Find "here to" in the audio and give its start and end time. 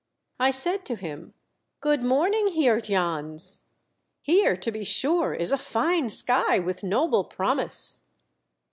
4.23-4.71